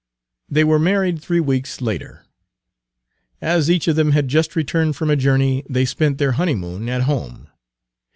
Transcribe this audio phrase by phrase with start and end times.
[0.49, 2.25] They were married three weeks later.
[3.39, 7.03] As each of them had just returned from a journey, they spent their honeymoon at
[7.03, 7.49] home.